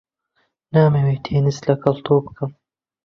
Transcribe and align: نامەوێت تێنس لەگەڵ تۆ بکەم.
نامەوێت 0.73 1.21
تێنس 1.25 1.57
لەگەڵ 1.67 1.97
تۆ 2.05 2.15
بکەم. 2.25 2.51